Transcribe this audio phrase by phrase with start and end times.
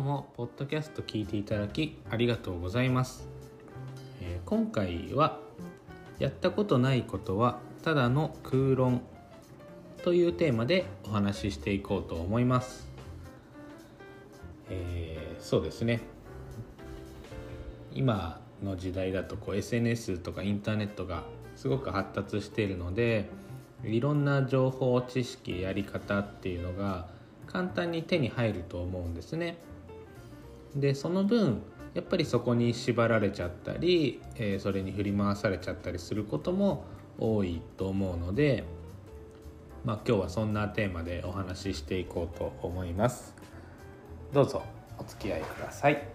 [0.00, 3.28] 日もポッドキャスト聞いていただきありがとうございます、
[4.22, 5.38] えー、今回は
[6.18, 9.02] やったことないことはただの空論
[10.02, 12.88] というテーマでお話ししていこうと思います。
[14.70, 16.00] えー、そうですね
[17.92, 21.24] 今の時代だとこう SNS とかインターネットが
[21.56, 23.28] すごく発達しているので
[23.84, 27.08] いろんな情報知識やり方っていうのが
[27.46, 29.58] 簡単に手に入ると思うんですね。
[30.74, 31.62] でその分
[31.94, 36.84] やっぱりそこに縛られちゃったり、えー、それに振り回されちゃったりすることも
[37.18, 38.64] 多いと思うので
[39.82, 43.34] まあ、今日はそんなテーマでお話ししていこうと思います。
[44.30, 44.62] どうぞ
[44.98, 46.06] お付き合いください。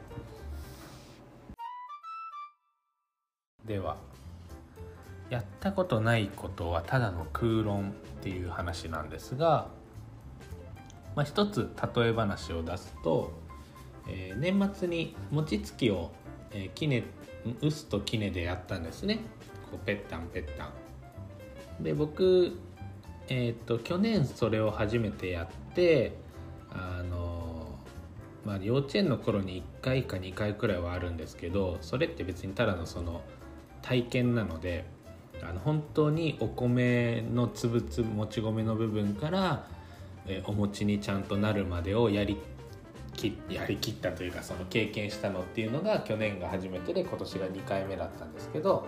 [3.65, 3.97] では
[5.31, 9.69] やったことないことはただの空論っていう話なんですが、
[11.15, 13.33] まあ、一つ例え話を出すと、
[14.07, 16.11] えー、年末に餅つきを、
[16.51, 17.03] えー、キネ
[17.61, 19.19] ウスとキネでやったんですね。
[19.71, 20.71] こうペッタンペッタ
[21.79, 22.57] ンで僕
[23.27, 26.13] えーと、去年それを初めてやって
[26.71, 27.79] あの、
[28.45, 33.21] まあ、幼稚園の頃に1回か2回くらいはあるんですけどそれって別にただのその
[33.81, 34.85] 体験なので
[35.41, 39.67] あの本当にお米のつぶつぶもち米の部分から、
[40.27, 42.37] えお餅にちゃんとなるまでをやり
[43.15, 48.85] きやりきったというかその経験したのっていうのが去年が初めてで今年が2回目だったんですけど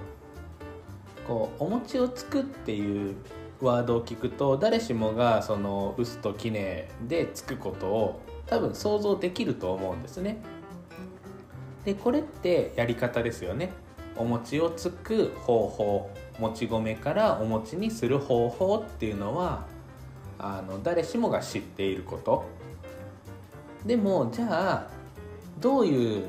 [1.27, 3.15] こうお餅をつくっていう
[3.61, 10.38] ワードを聞くと誰しもがその「薄ときね」でつくことを多分想像できると思うんですね。
[11.83, 13.71] でこれってやり方ですよね。
[14.15, 16.09] お餅をつく方法
[16.39, 19.65] もち米からお餅にする方法っていうのは
[20.39, 22.45] あの誰しもが知っていること
[23.88, 24.88] でもじゃあ
[25.59, 26.25] どういう、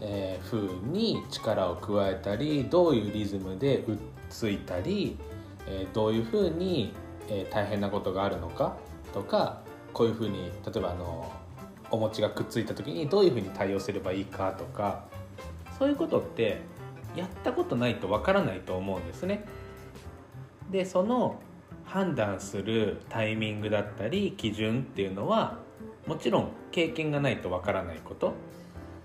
[0.00, 3.96] えー、風に力を加えたりどういうリズムでうっ
[4.30, 5.18] ついたり
[5.66, 6.92] えー、どういうふうに、
[7.28, 8.76] えー、大変なことがあるのか
[9.12, 9.62] とか
[9.92, 11.30] こういうふうに例えばあの
[11.90, 15.04] お餅がくっついた時にどういうふうに対応すればいいかとか
[15.78, 16.60] そういうことって
[17.16, 19.44] やったことないとわからないと思うんですね。
[20.70, 21.40] でその
[21.84, 25.58] 判断するタイミングだったり基準っていうのは
[26.06, 28.34] もちろん経験がないとわからないこと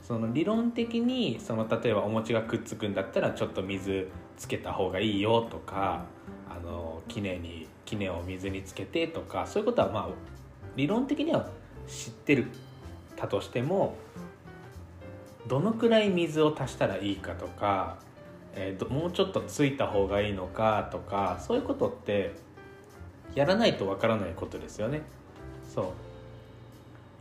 [0.01, 6.05] その理論的にその例えばお餅がくっつくんだったらちょっと水つけた方がいいよとか
[6.49, 10.09] あのきれいにきねを水につけてとかそういうことはまあ
[10.75, 11.49] 理論的には
[11.87, 12.47] 知ってる
[13.15, 13.95] たとしても
[15.47, 17.97] どのくらい水を足したらいいかとか、
[18.55, 22.35] えー、もうちょっとついた方がいいのかとかそういうことって
[23.35, 25.01] やらないとわからないことですよね。
[25.73, 25.85] そう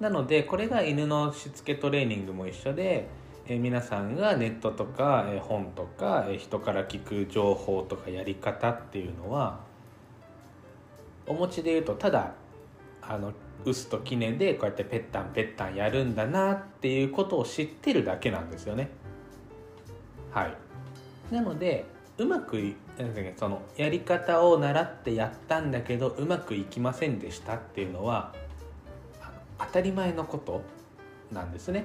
[0.00, 3.08] なのでこれが犬のしつけトレーニングも一緒で
[3.48, 9.60] え皆さんがネットとか、え本とか、え人から聞く情報とかやり方っていうのは
[11.26, 12.34] お持ちで言うとただ
[13.00, 13.32] あの
[13.64, 18.90] 薄と記念でこうやってペッタンペッタンやるんだなっていうことを知ってるだけなんですよね。
[20.30, 20.54] はい
[21.34, 21.86] なので
[22.18, 22.74] うまく
[23.36, 28.34] そのやり方を習ってやったんだけどうまくいきませんでしたっていうのは
[29.58, 30.62] 当たり前のこと
[31.32, 31.84] なんですね。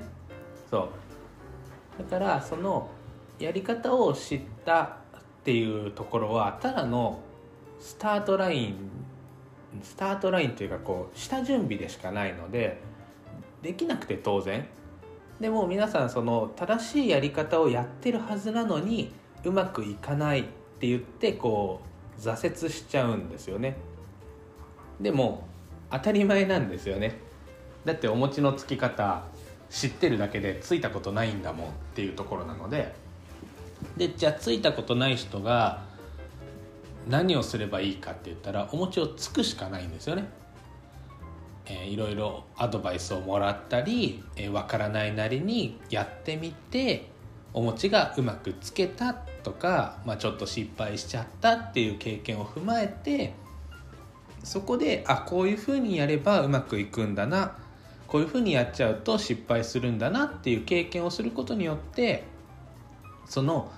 [0.70, 0.90] そ
[2.00, 2.04] う。
[2.04, 2.90] だからその
[3.40, 4.88] やり方を知ったっ
[5.44, 7.20] ていうところはただの
[7.80, 8.76] スタートライン
[9.82, 12.80] スタートラインというかこう下準備でしかないので
[13.62, 14.68] できなくて当然。
[15.40, 19.12] でも皆さんその正しいやり方をやってるはずなのに
[19.44, 20.44] うまくいかないっ
[20.80, 21.82] て言ってこ
[22.18, 23.76] う挫折しちゃうんですよね。
[25.02, 25.48] でも
[25.92, 27.20] 当たり前なんですよね。
[27.86, 29.24] だってお餅のつき方
[29.70, 32.94] 知ってるだけでついたことないんだもんっていうところなので
[33.98, 35.82] でじゃあついたことない人が
[37.08, 40.26] 何をすればいいかって言ったらお餅をつくしかないんですよね。
[41.66, 47.08] えー、いろいろアドバイスをもらったりわ、えー、からないなりにやってみて
[47.54, 53.34] お餅がうまくつけたとか、まあ、ちょっと失敗しちゃったっていう経験を踏まえて
[54.44, 57.56] そこであこういうふうにやればうまくいくんだな
[58.14, 62.26] こういうふうにやっちゃうと失敗するんだなっていう経験をすることによって
[63.26, 63.72] その、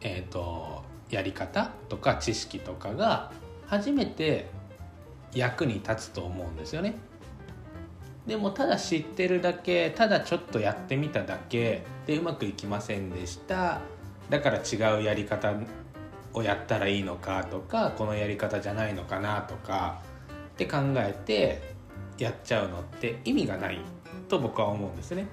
[0.00, 3.30] えーと、やり方とか知識とかが
[3.66, 4.48] 初めて
[5.34, 6.94] 役に立つと思うんですよね。
[8.26, 13.82] でもただ知ってるだけただちょっとやってみただけでうまくいきませんでした
[14.30, 15.52] だから違うやり方
[16.32, 20.00] をやったらいいのかとかこのやり方じゃないのかなとか
[20.52, 21.79] って考えて
[22.20, 23.78] やっちゃうのって意味がない
[24.28, 25.26] と僕は思うんですね。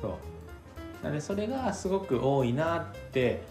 [0.00, 0.12] そう
[1.04, 3.42] なのでそれがすごく多いなって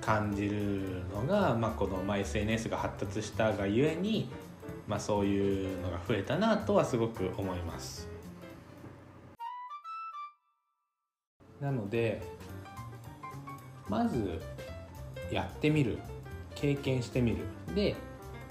[0.00, 4.28] 感じるのが、まあ、この、まあ、SNS が発達したがゆえに、
[4.88, 8.08] まあ、そういうのが増えたなとはすごく思います。
[11.60, 12.22] なので
[13.88, 14.42] まず
[15.30, 15.98] やってみる
[16.54, 17.38] 経験してみる
[17.74, 17.96] で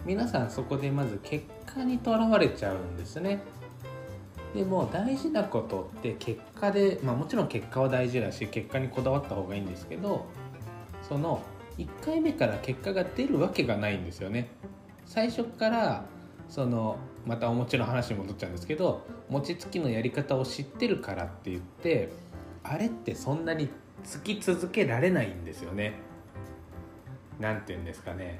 [0.06, 1.46] 皆さんそこでまず結
[1.76, 3.42] 果にとらわれちゃうんですね。
[4.56, 10.26] でも大事なことって結果で、まあ、もちろん結果は大事だし結果にこだわった方がいいんですけど
[11.02, 11.42] その
[11.78, 14.50] 1回目から結果が出るわけがないんですよね。
[15.06, 16.06] 最初から
[16.48, 22.10] そのまたお餅の話に戻っちゃうんですけど餅つきのやり方を知ってるからって言って
[22.64, 23.68] あれってそんなに
[24.04, 25.94] つき続けられないんですよね。
[27.40, 28.40] 何て言うんですかね。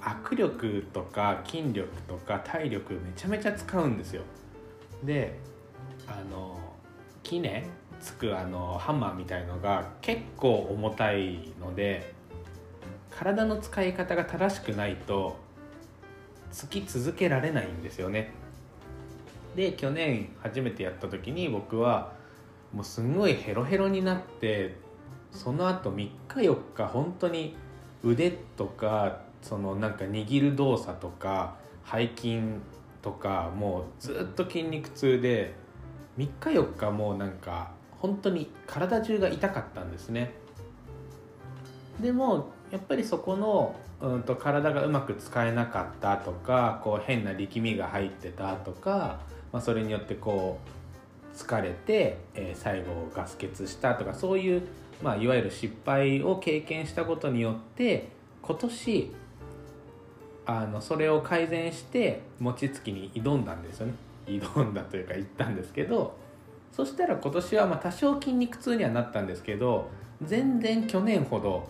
[0.00, 4.22] 握力とか筋力とか体力めちゃめちゃ使うんですよ。
[5.04, 5.38] で
[6.06, 6.58] あの
[7.22, 7.68] 木ね
[8.00, 12.14] つくあのハンマーみたいのが結構重たいので
[13.10, 15.36] 体の使い方が正しくないと
[16.52, 18.32] つき続けられないんですよね。
[19.56, 22.12] で去年初めてやった時に僕は
[22.72, 24.76] もうすんごいヘロヘロになって
[25.32, 27.56] その後3日4日本当に
[28.04, 31.56] 腕とかそのなんか握る動作とか
[31.90, 32.40] 背筋
[33.02, 35.54] とかもうずっと筋肉痛で
[36.18, 40.32] 3日4日もうなんか本当に体中が痛かったんですね。
[42.00, 49.20] でもやっぱりそこの、うんと、体がうまく使えなかったとかこう変な力みが入ってたとか、
[49.52, 54.62] まあ、それによってこう疲れて、えー、最後ガス欠したとかそういう
[55.02, 58.08] まあ、いわゆる失敗を経験したことによって
[58.42, 59.12] 今年
[60.50, 63.92] あのそれを改善して餅つきに挑んだんですよね。
[64.26, 66.16] 挑んだというか言ったんですけど
[66.72, 69.90] そしたら今年はまあ多少筋肉痛にはなったんですけど
[70.22, 71.68] 全然去年ほど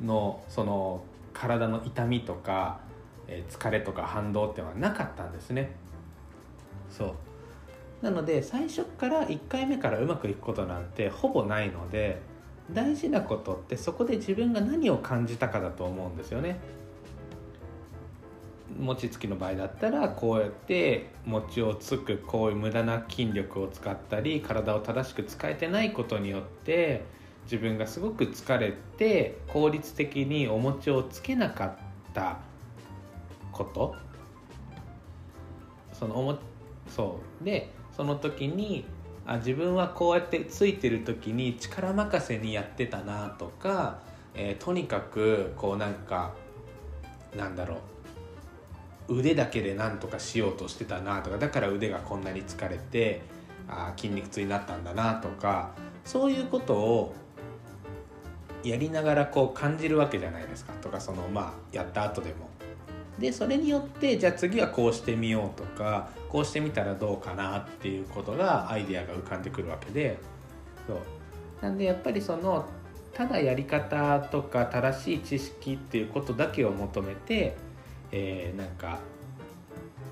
[0.00, 1.02] のその
[1.32, 2.78] 体の痛みとか、
[3.26, 5.72] え疲れとか反動ってのはなかったんですね。
[6.90, 7.14] そう。
[8.00, 12.20] なので最初から1回目からうまくいくことなんてほぼないので
[12.70, 16.60] 大事なことってそこで自分が何を感じたかだと思うんですよね。
[18.80, 27.04] 餅つきの場合だったらこうやって餅をつくこういう無駄な筋力を使ったり体を正しく使えてないことによって
[27.44, 31.76] 自分がすごく疲れて効率的にお餅をつけなかっ
[32.14, 32.38] た
[33.52, 33.94] こと。
[35.92, 36.38] そのおも
[36.88, 37.44] そう。
[37.44, 38.84] でその時に
[39.26, 44.00] あ自分はこうやってついてる時に力任せにやってたなとか、
[44.34, 46.32] えー、とにかくこうなんか
[47.36, 47.78] なんだろう。
[49.08, 53.22] 腕だけで何とかしようとしてたなとかだから腕がこんなに疲れて
[53.68, 55.72] あ筋肉痛になったんだなとか
[56.04, 57.14] そういうことを
[58.62, 62.48] やりながらこう感じるわけじゃないですかとかそのまあやった後でも。
[63.18, 70.18] でそれによってじゃあ次はこうしてみようとかこうしてみたらどうかなっていうことがアイデアが浮かんでくるわけで。
[70.88, 70.98] そう。
[71.60, 72.66] なんでやっぱりその
[73.12, 77.56] ただやり方とか正しい知識っていうことだけを求めて、
[78.12, 78.98] えー、なんか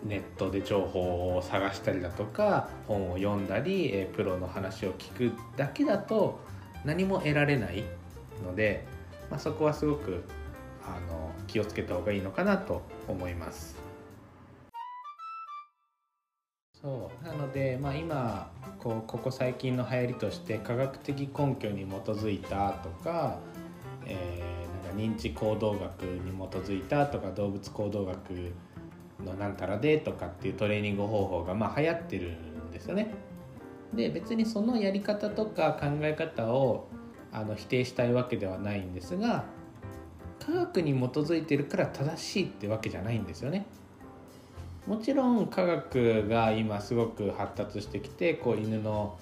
[0.04, 6.40] ネットで情報を探したりだとか本を読んだり、えー、プロの話を聞くだけだと
[6.84, 7.84] 何も得られない
[8.44, 8.84] ので、
[9.30, 10.24] まあ、そこはすごく
[10.84, 13.80] あの気をつけた方がいいのかなと思います。
[16.82, 23.38] そうなので、まあ、今こうここ最近の流行りとして科学的根拠に基づいたとか,、
[24.04, 24.61] えー、
[24.92, 28.52] 認知行動学に基づいたとか動物行動学
[29.24, 33.12] のなんたらでとかっていうトレーニング方法がまあ流行ってるんですよね。
[33.94, 36.88] で別にそのやり方とか考え方を
[37.30, 39.44] あの否定したいわけではないんですが
[40.38, 43.66] 科学に基づいてるから正しいってわけじゃないんですよね。
[44.86, 49.16] もちろん科学が今すごく発達してきてこう犬の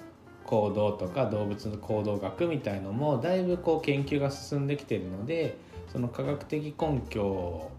[0.51, 5.57] 行動とか動物の行動学みたいのもだいぶこう研究が進んできてるので
[5.93, 7.71] その科学的根拠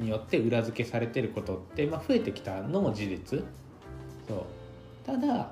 [0.00, 3.44] によって裏付けされてることって、まあ、増えてきたのも事実。
[4.26, 4.42] そう。
[5.04, 5.50] ただ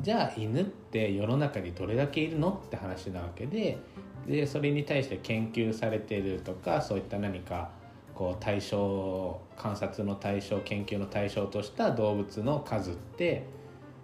[0.00, 3.78] じゃあ犬って世の中にどれだけいるのって話なわけで
[4.26, 7.70] でそれに対して研究されてるとかそういった何か
[8.14, 13.44] こう対象観察の対象研究の対象とした動物の数って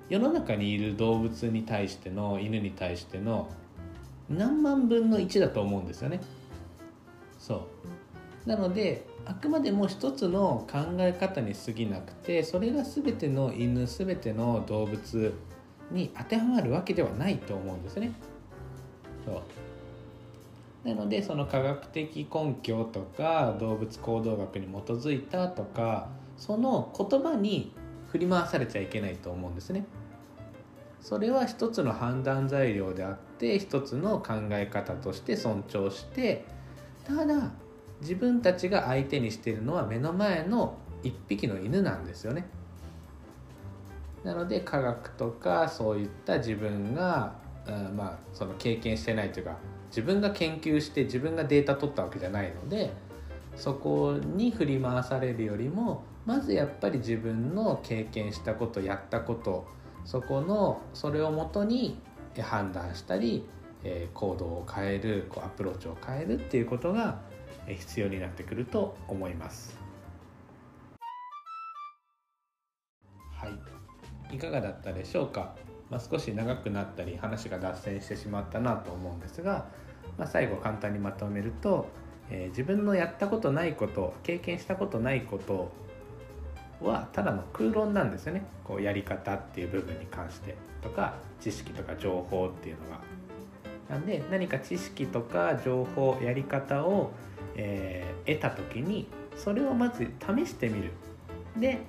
[0.09, 3.51] 世の中にいる動物に対しての犬に対しての
[4.29, 6.21] 何万分の1だと思うんですよね。
[7.39, 7.67] そ
[8.47, 15.35] うなのであくまでも一つの考え方に過ぎなくてそれが全ての犬全ての動物
[15.91, 18.13] に当てはまるわけではないと思うんですね。
[19.25, 27.73] そうなのでその科学的根拠とか動物行動学に基づいたとかその言葉に
[28.09, 29.87] 振り回されちゃいけないと思うんですね。
[31.01, 36.45] それは一つの判断材料であって一つの考え方として尊重して
[37.07, 37.53] ただ
[38.01, 42.47] 自分たちが相手にしているのは目の前の一匹の犬なんですよね。
[44.25, 47.37] なので科学とかそういった自分が、
[47.67, 49.57] うん、まあその経験してないというか
[49.91, 52.93] 自分が研究して自分がデータ取ったわけじゃないので
[53.55, 59.67] そこに振り回されるよりもまずやっぱり自分の経験したことやったこと
[60.05, 61.99] そこのそれをもとに
[62.39, 63.47] 判断したり
[64.13, 67.21] 行動を変えるこうアプローチを変えるっていうことが
[67.69, 69.79] 必要になってくると思います。
[73.33, 73.47] は
[74.33, 75.55] いいかがだったでしょうか、
[75.89, 79.69] まあ、少し長くなったり話が脱線してしまったなと思うんですが、
[80.19, 81.87] まあ、最後簡単にまとめると、
[82.31, 85.71] えー、自分のやったことないこと経験したことないこと
[86.81, 88.45] はただの空論なんですよね。
[88.65, 93.01] こうやり方っていう部分に関してとか知識とか情報っていうのが。
[93.89, 97.13] なんで何か知識とか情報やり方を
[97.57, 100.93] えー、得た時にそれをまず試してみる。
[101.57, 101.81] で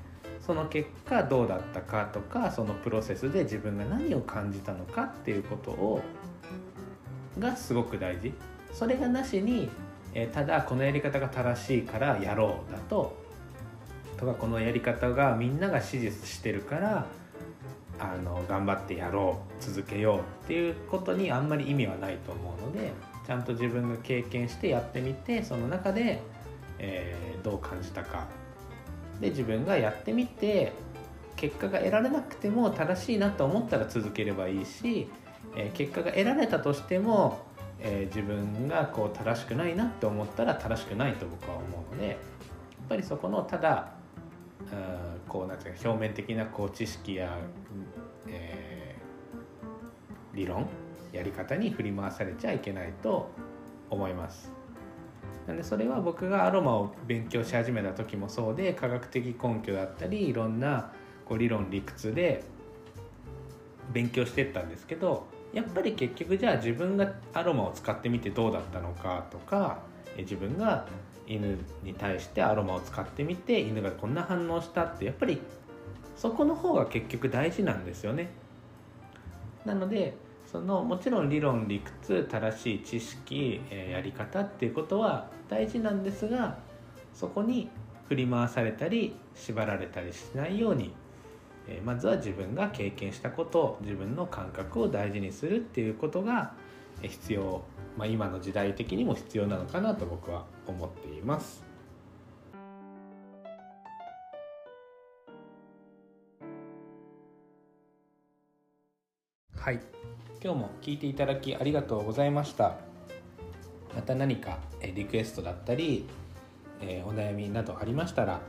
[0.41, 6.01] その結果どうだったかとかそのプロセスで自分が何を感じたのかっていうことを
[7.37, 8.33] がすごく大事。
[8.71, 9.69] それがなしに、
[10.13, 13.17] えー、ただこのやり方が正しいからやろうだと
[14.17, 17.05] とかこのやり方がみんなが支持してるから
[17.99, 22.91] あの頑張ってやろう続けようっていうことにあんまり意味はないと思うので
[23.25, 26.21] ちゃんと自分が経験してやってみてその中で、
[26.79, 28.27] えー、どう感じたか。
[29.19, 30.73] で自分がやってみて
[31.35, 35.07] 結果が得られなくても正しいなと思ったら続ければいいし、
[35.55, 37.39] えー、結果が得られたとしても、
[37.79, 42.17] えー、自分がこう正しくないなって思ったら正しくないと僕は思うのでやっ
[42.89, 43.96] ぱりそこのただ
[45.27, 47.37] こうなんていうか表面的なこう知識や、
[48.27, 50.67] えー、理論
[51.11, 53.29] やり方に振り回されちゃいけないと
[53.89, 54.51] 思います。
[55.47, 60.91] なんでそれは僕がアロマを勉強し始めた時もそうで科学的根拠だったりいろんな
[61.25, 62.43] こう理論理屈で
[63.93, 69.79] 勉強してったんですけどやっぱり結局じゃあ自分がアロマを使ってみてどうだったのかとか
[70.17, 70.85] 自分が
[71.27, 75.41] 犬に対してアロマを使ってみて犬がこんな反応したってやっぱり
[76.15, 78.29] そこの方が結局大事なんですよね。
[79.65, 80.15] なので
[80.51, 86.57] そのもちろん理論理屈正しい知識、えー、やり方っていうことは大事なんですが
[87.13, 87.69] そこに
[88.07, 90.93] 振り回されたり縛られたりしないように、
[91.67, 96.53] えー、まずは自分が経験したこと自分の感覚を大事にするっていうことが
[97.01, 97.61] 必要、
[97.97, 101.65] まあ、今の時代的にも必要なのかなと僕は思っています。
[109.55, 109.81] はい。
[110.41, 112.77] 今日も聞いていただきありがとうございました。
[113.95, 114.59] また何か
[114.95, 116.05] リクエストだったり
[117.05, 118.39] お悩みなどありましたら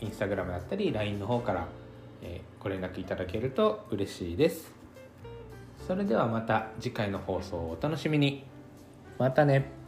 [0.00, 1.66] インスタグラムだったり LINE の方から
[2.60, 4.72] ご連絡いただけると嬉しいです。
[5.86, 8.44] それではまた次回の放送をお楽しみに
[9.18, 9.83] またね。